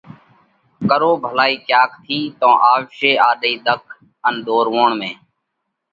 [0.89, 3.83] ڪرو ڀلائِي ڪياڪ ٿِي، تو آوشي آڏئِي ۮک
[4.27, 5.11] ان ۮورووڻ ۾!